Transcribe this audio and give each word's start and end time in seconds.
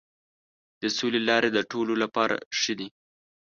د 0.81 0.83
سولې 0.97 1.19
لارې 1.29 1.49
د 1.53 1.59
ټولو 1.71 1.93
لپاره 2.03 2.35
ښې 2.59 2.73
دي. 2.79 2.87